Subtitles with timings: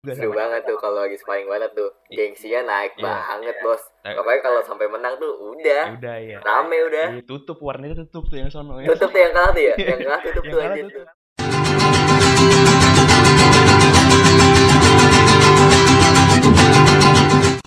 [0.00, 0.40] Juga Seru sama.
[0.40, 1.92] banget tuh kalau lagi sparring banget tuh.
[2.08, 3.04] Gengsinya naik Iya.
[3.04, 3.84] banget, Bos.
[4.00, 5.92] Nah, Pokoknya kalau sampai menang tuh udah.
[5.92, 6.38] udah ya.
[6.40, 7.06] Rame udah.
[7.12, 8.88] Iya, tutup warnanya tutup tuh yang sono ya.
[8.88, 9.74] Tutup tuh yang kalah tuh ya.
[9.76, 11.04] Yang kalah tutup Yang tuh kalah anjir tutup.
[11.04, 12.10] tuh.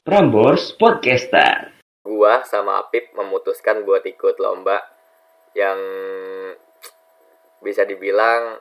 [0.04, 1.74] Prambors Podcaster.
[2.04, 4.80] Gua sama Apip memutuskan buat ikut lomba
[5.54, 5.80] yang
[7.60, 8.60] bisa dibilang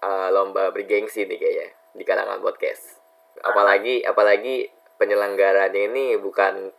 [0.00, 2.98] eh, lomba bergengsi nih kayaknya di kalangan podcast.
[3.42, 4.66] Apalagi apalagi
[4.98, 6.70] penyelenggaranya ini bukan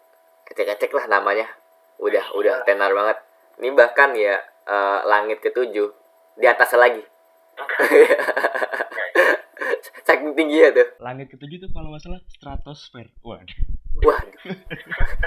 [0.47, 1.47] kecek-kecek lah namanya.
[1.99, 3.17] Udah udah tenar banget.
[3.59, 4.35] Ini bahkan ya
[4.67, 5.89] eh, langit ketujuh
[6.35, 7.03] di atasnya lagi.
[10.05, 10.87] Saking tinggi ya tuh.
[10.99, 13.07] Langit ketujuh tuh kalau nggak salah stratosfer.
[13.23, 13.57] Waduh.
[14.03, 14.19] Wah,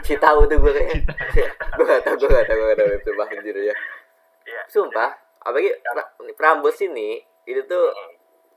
[0.05, 1.09] si tahu tuh gue kayaknya.
[1.81, 3.73] gue gak tau, gue gak tau, gue gak tau itu bah anjir ya.
[4.69, 5.09] Sumpah,
[5.41, 7.17] apalagi pra- Prambos ini
[7.49, 7.89] itu tuh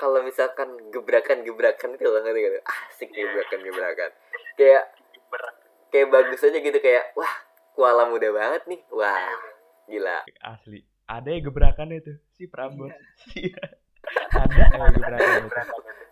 [0.02, 2.52] kalau misalkan gebrakan-gebrakan itu loh ngerti gak?
[2.58, 2.64] tuh?
[2.66, 4.12] Asik gebrakan-gebrakan.
[4.58, 4.84] Kayak
[5.94, 7.30] kayak bagus aja gitu kayak wah
[7.78, 8.82] kuala muda banget nih.
[8.90, 9.38] Wah,
[9.86, 10.26] gila.
[10.42, 10.82] Asli.
[11.06, 12.98] Ada ya gebrakannya tuh si Prambors.
[13.38, 13.62] Iya.
[14.42, 16.06] Ada ya gebrakannya.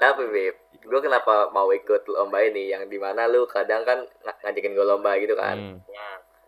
[0.00, 4.40] Tapi Beb, gue kenapa mau ikut lomba ini yang di mana lu kadang kan ng-
[4.40, 5.60] ngajakin gue lomba gitu kan.
[5.60, 5.78] Hmm.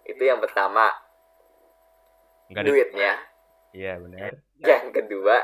[0.09, 0.89] Itu yang pertama
[2.49, 3.13] Enggak duitnya.
[3.75, 4.33] Iya benar.
[4.63, 5.37] Yang kedua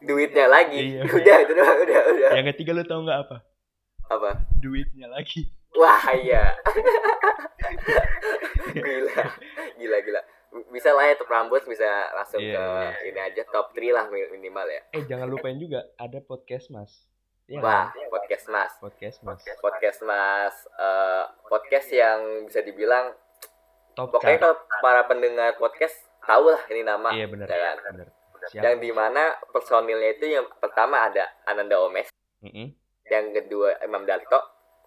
[0.00, 0.80] duitnya lagi.
[0.92, 1.00] Iya.
[1.04, 2.30] Udah itu doang, udah udah.
[2.34, 3.36] Yang ketiga lu tau nggak apa?
[4.06, 4.30] Apa?
[4.58, 5.48] Duitnya lagi.
[5.72, 6.56] Wah iya.
[8.72, 9.22] gila,
[9.76, 10.20] gila gila.
[10.72, 12.90] Bisa lah ya tuh Prambors bisa langsung Iya, ke iya.
[13.04, 14.80] ini aja top 3 lah mi- minimal ya.
[14.90, 17.04] Eh jangan lupain juga ada podcast mas.
[17.46, 18.10] Iya Wah, kan?
[18.10, 18.72] podcast Mas.
[18.80, 19.38] Podcast mas.
[19.60, 23.14] Podcast Mas eh, podcast yang bisa dibilang
[23.94, 27.12] Top pokoknya kalau para pendengar podcast tahu lah ini nama.
[27.12, 27.46] Iya benar.
[27.46, 27.92] ya kan?
[27.92, 28.08] Benar.
[28.46, 28.62] Siap.
[28.62, 32.06] Yang di mana personilnya itu yang pertama ada Ananda Omes,
[32.40, 32.70] Mm-mm.
[33.04, 34.38] yang kedua Imam Darto,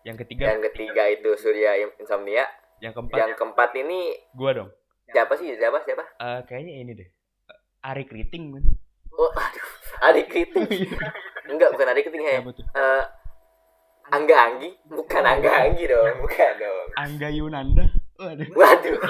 [0.01, 2.47] Yang ketiga, yang ketiga itu Surya Insomnia,
[2.79, 4.69] yang keempat, yang keempat ini gua dong.
[5.05, 7.09] siapa sih siapa siapa Eh, kayaknya ini deh.
[7.45, 8.63] Eh, Ari Kriting men.
[9.11, 9.67] oh aduh
[10.01, 10.63] adik kriting
[11.51, 12.39] enggak bukan adik kriting ya?
[12.39, 13.03] Eh,
[14.09, 17.85] Angga Anggi bukan Angga Anggi dong bukan dong Angga Yunanda.
[18.15, 18.47] Waduh.
[18.55, 18.95] waduh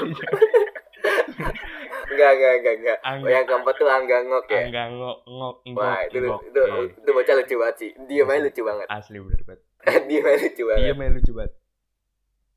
[2.10, 3.24] enggak enggak enggak enggak Angga.
[3.24, 5.78] oh, yang keempat tuh Angga Ngok ya Angga ngok ngok ngok.
[5.78, 6.42] wah itu ngok.
[6.44, 6.82] itu Iya.
[6.96, 9.62] itu bocah lucu banget sih dia main lucu banget Asli bener banget.
[10.10, 11.54] dia main lucu banget main lucu banget.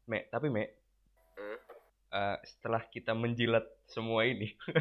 [0.04, 0.64] Me, tapi Me,
[1.32, 1.56] Hmm.
[2.12, 4.50] eh, setelah kita menjilat semua ini,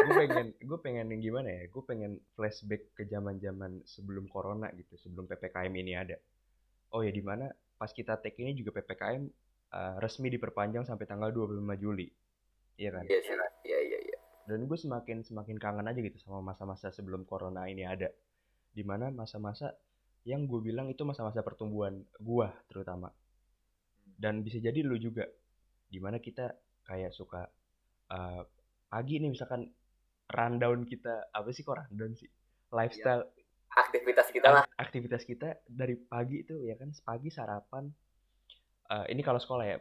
[0.00, 1.62] gue pengen, gue pengen yang gimana ya?
[1.66, 6.16] Gue pengen flashback ke zaman-zaman sebelum corona gitu, sebelum ppkm ini ada.
[6.90, 9.22] Oh ya, di mana pas kita take ini juga ppkm
[9.70, 12.06] eh, resmi diperpanjang sampai tanggal 25 Juli,
[12.80, 13.04] iya kan?
[13.04, 13.34] iya sih
[13.68, 14.18] iya iya iya.
[14.48, 18.10] Dan gue semakin semakin kangen aja gitu sama masa-masa sebelum corona ini ada.
[18.74, 19.70] Di mana masa-masa
[20.26, 23.14] yang gue bilang itu masa-masa pertumbuhan gua terutama.
[24.02, 25.28] Dan bisa jadi lu juga.
[25.86, 26.50] Di mana kita
[26.82, 27.46] kayak suka
[28.10, 28.42] uh,
[28.90, 29.70] pagi nih misalkan
[30.34, 31.30] rundown kita.
[31.30, 32.26] Apa sih kok rundown sih?
[32.74, 33.30] Lifestyle.
[33.70, 34.66] Aktivitas kita lah.
[34.66, 36.90] Ak- aktivitas kita dari pagi itu ya kan?
[37.06, 37.86] Pagi sarapan.
[38.90, 39.78] Eh, ini kalau sekolah ya.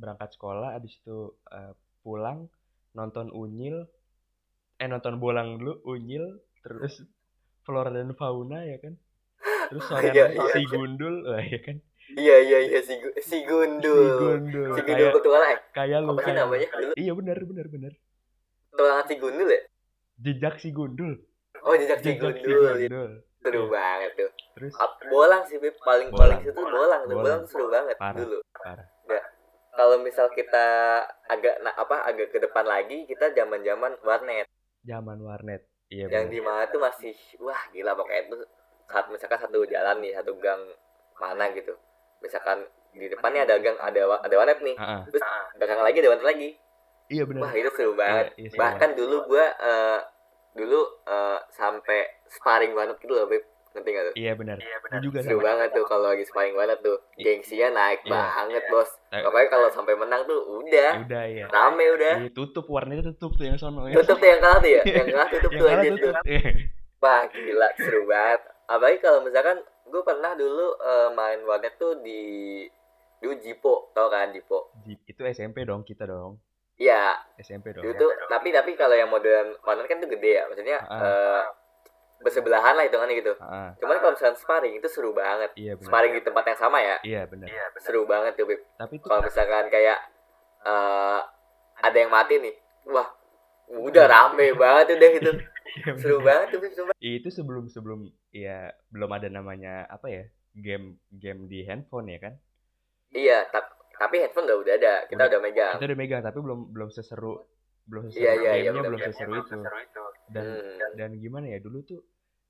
[0.00, 2.48] Berangkat sekolah abis itu eh, pulang
[2.90, 3.86] nonton unyil
[4.76, 7.04] eh nonton bolang dulu unyil terus
[7.60, 8.96] flora dan fauna ya kan?
[9.68, 10.44] Terus sore Iya, iya.
[10.50, 11.76] si gundul wah, ya kan?
[12.10, 14.18] Iya iya iya si, si si Gundul.
[14.18, 15.60] Gundul si Gundul kayak petualang eh?
[15.70, 16.68] kayak lu kayak- namanya?
[16.72, 17.92] Dulu iya benar benar benar.
[18.68, 19.60] Petualangan si Gundul ya?
[20.18, 21.12] Jejak si gundul.
[21.60, 22.74] Oh jejak si jejak si Gundul.
[22.76, 23.10] gundul.
[23.40, 23.70] Seru Iya.
[23.70, 24.30] banget tuh.
[24.52, 24.72] Terus?
[25.06, 26.18] Bolang sih paling Bolang.
[26.18, 27.14] paling situ bolang tuh.
[27.14, 27.40] Bolang.
[27.46, 28.18] seru banget Parah.
[28.18, 28.38] dulu.
[28.52, 28.86] parah
[29.80, 30.66] kalau misal kita
[31.24, 34.44] agak nah, apa agak ke depan lagi kita zaman zaman warnet.
[34.84, 35.64] Zaman warnet.
[35.88, 38.36] Iya yang di mana tuh masih wah gila pokoknya itu
[38.92, 40.60] saat misalkan satu jalan nih satu gang
[41.16, 41.72] mana gitu.
[42.20, 44.76] Misalkan di depannya ada gang ada ada warnet nih.
[44.76, 45.02] Ah, ah.
[45.08, 45.24] terus
[45.56, 46.50] belakang lagi ada warnet lagi.
[47.08, 48.36] Iya benar wah itu seru banget.
[48.36, 50.00] Iya, iya, bahkan dulu gua eh,
[50.60, 53.48] dulu eh, sampai sparring banget gitu loh Beb.
[53.72, 54.56] Ngerti gak tuh Iya benar.
[54.58, 58.10] Gue juga seru banget tuh kalau lagi sparring banget tuh gengsinya naik Iya.
[58.10, 61.46] banget bos Eh, pokoknya kalau sampai menang tuh udah Udah ya.
[61.46, 63.94] rame udah Iya, tutup warnanya tutup tuh yang sono ya.
[63.96, 66.14] tutup tuh yang kalah tuh ya yang kalah tutup Yang tuh aja tuh tutup.
[66.24, 66.50] Iya.
[66.98, 72.20] wah gila seru banget apalagi kalau misalkan gue pernah dulu eh, main warnet tuh di
[73.16, 76.38] dulu Jipo tau kan Jipo Ji- Itu SMP dong kita dong.
[76.74, 77.82] iya SMP dong.
[77.82, 80.96] dulu tuh tapi tapi kalau yang modern warnet kan tuh gede ya maksudnya Ah.
[80.98, 81.42] eh,
[82.20, 85.86] bersebelahan lah hitungannya gitu Ah, cuman kalau misalkan sparring itu seru banget iya benar.
[85.86, 87.48] sparring di tempat yang sama ya Iya benar.
[87.78, 88.60] seru banget tuh Beb.
[88.74, 89.98] Tapi itu kalau misalkan kayak
[90.60, 91.20] eh
[91.80, 92.54] ada yang mati nih
[92.86, 93.08] wah
[93.70, 95.32] udah rame banget udah gitu
[95.70, 96.26] Iya, seru bener.
[96.26, 98.00] banget tuh Bib, sumpah itu sebelum sebelum
[98.30, 98.58] ya
[98.88, 102.34] belum ada namanya apa ya game game di handphone ya kan
[103.10, 105.28] iya tap- tapi handphone udah udah ada kita Udah.
[105.28, 107.38] udah megang kita udah megang tapi belum belum seseru
[107.90, 109.08] belum seseru Iya, iya, iya, gamenya bener, belum bener.
[109.12, 109.58] seseru itu
[110.34, 110.78] dan Hmm.
[110.98, 112.00] dan gimana ya dulu tuh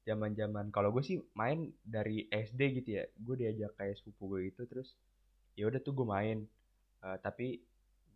[0.08, 4.40] zaman zaman kalau gue sih main dari SD gitu ya gue diajak kayak sepupu gue
[4.52, 4.88] gitu terus
[5.58, 6.38] ya udah tuh gue main
[7.00, 7.56] Eh, tapi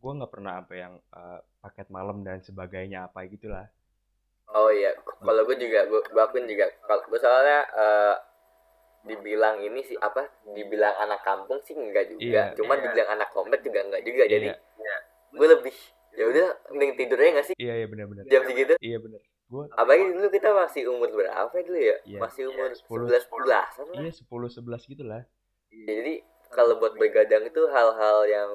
[0.00, 3.64] gue nggak pernah apa yang eh, paket malam dan sebagainya apa gitulah
[4.54, 4.92] Oh iya,
[5.24, 6.68] kalau gue juga, gue, gue akuin juga.
[6.86, 8.14] Kalau gue soalnya eh,
[9.04, 10.28] dibilang ini sih apa?
[10.56, 12.52] Dibilang anak kampung sih enggak juga.
[12.52, 12.56] Iya.
[12.56, 14.24] Cuman dibilang anak komplek juga enggak juga.
[14.28, 14.96] Jadi Iya.
[15.34, 15.76] gue lebih
[16.14, 18.74] ya udah mending tidurnya nggak sih iya iya benar-benar jam segitu.
[18.78, 21.96] iya benar gue Apalagi dulu kita masih umur berapa dulu ya?
[22.02, 22.18] Iya.
[22.18, 23.06] Masih umur Sepuluh.
[23.06, 24.00] 11 belasan lah.
[24.00, 25.22] iya sepuluh sebelas gitu lah
[25.70, 28.50] Jadi kalau buat begadang itu hal-hal yang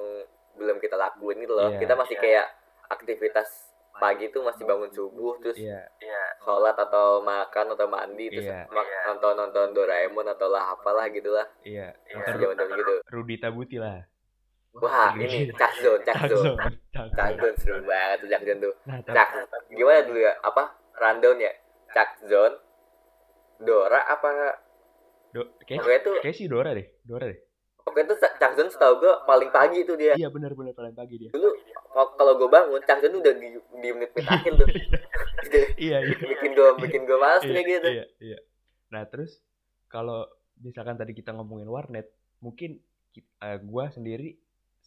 [0.52, 1.68] belum kita lakuin gitu loh.
[1.68, 1.78] Iya.
[1.78, 2.46] Kita masih kayak
[2.90, 5.84] aktivitas pagi tuh masih bangun subuh terus iya
[6.40, 8.64] sholat atau makan atau mandi terus Iya.
[8.66, 14.00] mak- nonton nonton Doraemon atau lah apalah gitulah iya zaman gitu Rudi Tabuti lah
[14.72, 16.54] wah ini Cak Zone Cak Zone
[16.92, 17.56] Cak Zone.
[17.56, 18.74] Seru banget tuh Cak Zone tuh.
[18.84, 19.28] Nah Cak
[19.68, 20.32] gimana dulu ya?
[20.40, 20.62] Apa?
[20.94, 21.52] Rundown ya?
[21.90, 22.56] Cak Zone
[23.58, 24.28] Dora apa?
[25.30, 27.38] Do, kayak, pokoknya tuh kayak sih Dora deh Dora deh.
[27.80, 30.14] Pokoknya tuh Cak Zone setahu gue paling pagi tuh dia.
[30.14, 31.30] Iya benar benar paling pagi dia.
[31.30, 31.50] Dulu
[31.90, 34.68] kalau- kalau gue bangun Cak Zone udah di di menit menit akhir tuh.
[35.76, 36.14] Iya iya.
[36.14, 37.88] Bikin gue bikin gue males iya, kayak gitu.
[37.90, 38.38] iya, iya.
[38.88, 39.42] Nah terus
[39.88, 40.28] kalau
[40.60, 42.06] misalkan tadi kita ngomongin warnet,
[42.38, 42.78] mungkin
[43.10, 44.36] ki- eh, gua sendiri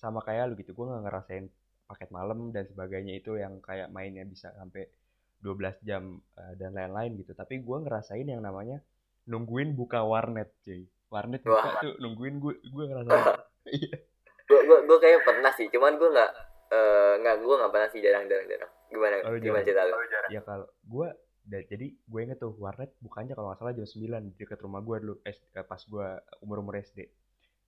[0.04, 1.46] sama kayak lu gitu, gua nggak ngerasain
[1.88, 4.92] paket malam dan sebagainya itu yang kayak mainnya bisa sampai
[5.40, 6.04] 12 jam
[6.36, 7.32] eh, dan lain-lain gitu.
[7.32, 8.84] Tapi gua ngerasain yang namanya
[9.24, 10.84] nungguin buka warnet, cuy.
[11.08, 11.80] Warnet buka Wah.
[11.80, 13.40] tuh nungguin gue gue ngerasain.
[13.64, 13.96] Iya.
[14.44, 16.32] gue gue gue kayak pernah sih cuman gue nggak
[16.68, 19.88] eh, nggak gue nggak pernah sih jarang jarang jarang gimana Oh, gimana jarang.
[19.88, 19.96] cerita lu
[20.36, 21.08] ya kalau gue
[21.48, 24.98] jadi gue inget tuh warnet bukanya kalau nggak salah jam 9 di dekat rumah gue
[25.00, 26.08] dulu eh, pas gue
[26.44, 27.08] umur umur SD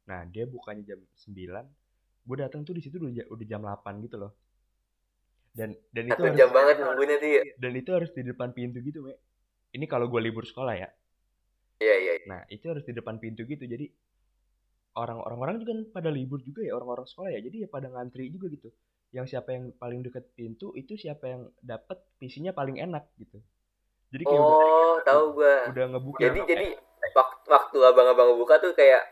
[0.04, 1.64] nah dia bukanya jam 9
[2.26, 4.34] gue datang tuh di situ udah, udah jam 8 gitu loh.
[5.56, 7.42] Dan dan itu harus, jam banget nunggunya tuh ya?
[7.56, 9.16] Dan itu harus di depan pintu gitu me
[9.76, 10.90] ini kalau gue libur sekolah ya.
[11.76, 12.26] Iya iya iya.
[12.32, 13.68] nah itu harus di depan pintu gitu.
[13.68, 13.92] Jadi
[14.96, 17.40] orang orang juga pada libur juga ya orang-orang sekolah ya.
[17.44, 18.72] Jadi ya pada ngantri juga gitu.
[19.12, 23.44] Yang siapa yang paling deket pintu itu siapa yang dapat PC-nya paling enak gitu.
[24.16, 26.68] Jadi kayak udah oh tahu gue udah ngebuka jadi jadi
[27.12, 29.04] waktu, waktu abang-abang buka tuh kayak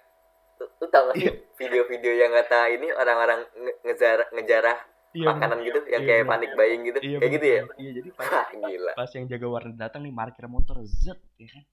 [0.74, 1.33] lu, tau gak sih Iya.
[1.54, 4.77] video-video yang kata ini orang-orang nge- ngejar ngejarah
[5.12, 6.31] iya, makanan gitu yang Iya, kayak bener.
[6.31, 7.62] panik buying gitu iya, kayak gitu ya?
[7.62, 7.77] bener.
[7.77, 8.92] iya jadi pas, gila.
[8.94, 11.63] pas yang jaga warnet datang nih parkir motor zet ya kan?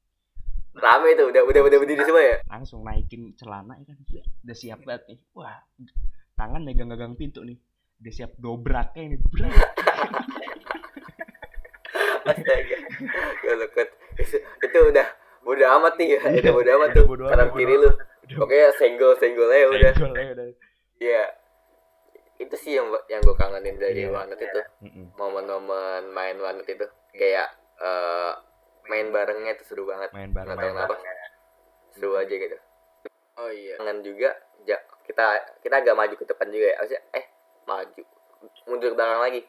[0.71, 2.37] Rame tuh udah udah udah berdiri semua ya?
[2.47, 3.97] Langsung naikin celana ya kan?
[4.41, 5.19] Udah siap banget nih.
[5.33, 5.59] Wah
[6.35, 7.59] tangan megang-megang pintu nih.
[7.99, 9.51] Udah siap dobraknya nih brak
[12.23, 12.77] astaga
[14.61, 15.07] itu udah
[15.43, 16.21] udah amat nih ya.
[16.31, 17.91] Iya, udah udah amat tuh kanan kiri lu.
[18.41, 20.47] Pokoknya senggol senggol aja udah Senggol ya udah
[20.97, 21.25] Iya.
[22.37, 24.11] Itu sih yang yang gue kangenin dari Iya.
[24.11, 24.61] warnet itu.
[25.15, 28.33] Momen-momen main warnet itu kayak eh,
[28.87, 30.09] main barengnya itu seru banget.
[30.11, 30.95] main bareng Nggak tahu kenapa.
[31.91, 32.57] Seru aja gitu.
[33.37, 33.77] Oh iya.
[33.77, 35.25] Kangen juga ja- kita
[35.61, 36.77] kita agak maju ke depan juga ya.
[36.79, 37.25] Maksudnya eh
[37.65, 38.03] maju.
[38.67, 39.43] Mundur ke belakang lagi.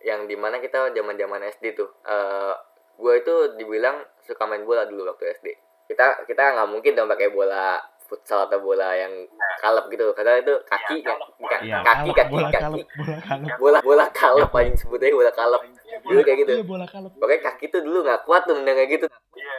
[0.00, 1.90] Yang di mana kita zaman-zaman SD tuh.
[2.02, 2.54] Eh
[2.96, 5.48] gue itu dibilang suka main bola dulu waktu SD.
[5.86, 7.78] Kita kita nggak mungkin dong pakai bola
[8.10, 9.14] futsal atau bola yang
[9.56, 10.10] kalep gitu.
[10.10, 12.58] Karena itu kaki ka- ka- Iya, kaki kalep, kaki bola kaki.
[12.58, 13.48] kalep, bola kalep.
[13.56, 13.78] bola.
[13.80, 15.62] Bola kalep paling sebutnya bola kalep.
[16.02, 16.52] Dulu kayak gitu.
[16.52, 17.12] Iya, bola kalep.
[17.14, 19.06] pokoknya kaki tuh dulu nggak kuat tuh nendang kayak gitu.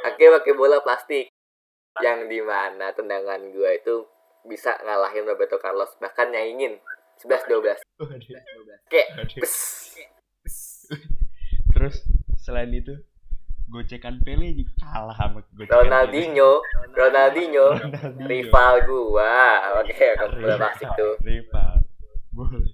[0.04, 1.32] Akhirnya pakai bola plastik.
[1.98, 4.04] Yang di mana tendangan gua itu
[4.44, 6.76] bisa ngalahin Roberto Carlos bahkan nyaingin.
[7.18, 8.18] 11 12 Waduh,
[8.90, 9.08] kayak.
[11.72, 11.96] Terus
[12.38, 12.98] selain itu
[13.72, 16.52] gocekan Pele juga kalah sama gocekan Ronaldinho
[16.92, 17.88] Ronaldinho Pele.
[17.88, 18.28] Ronaldinho.
[18.28, 19.34] rival gua
[19.80, 21.80] oke bola plastik tuh Rival.
[22.30, 22.68] Boleh.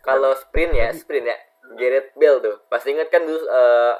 [0.00, 1.36] kalau sprint ya sprint ya
[1.74, 3.94] Gareth Bale tuh pasti inget kan dulu eh,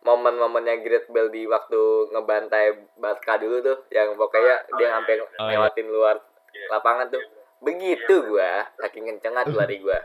[0.00, 5.58] momen-momennya Gareth Bale di waktu ngebantai Barca dulu tuh yang pokoknya dia sampai Oh, iya.
[5.58, 6.16] lewatin luar
[6.68, 7.22] lapangan tuh
[7.58, 9.98] begitu gua saking kencengan tuh lari gua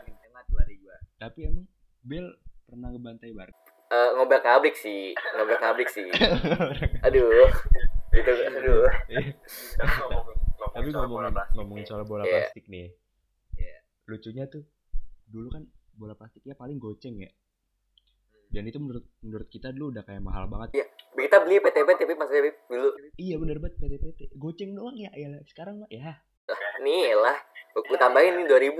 [1.14, 1.68] Tapi emang
[2.00, 2.26] Bel
[2.64, 3.59] pernah ngebantai Barca.
[3.90, 4.46] Eh, ngobrak
[4.78, 6.06] sih ngobrak ngabrik sih
[7.06, 7.26] aduh
[8.14, 8.86] itu aduh
[10.70, 12.46] Tapi ngomongin ngomongin soal bola Iya.
[12.46, 12.94] plastik nih.
[13.58, 13.76] Iya.
[14.06, 14.62] Lucunya tuh
[15.26, 17.30] dulu kan bola plastiknya paling goceng ya.
[18.46, 20.86] Dan itu menurut menurut kita dulu udah kayak mahal banget.
[21.10, 24.20] kita beli PTP tapi pas PTP dulu Iya bener banget PT-PT.
[24.34, 25.10] Goceng doang ya.
[25.12, 26.22] Ya sekarang mah ya.
[26.82, 27.38] nih lah
[27.70, 28.74] gua tambahin nih 2000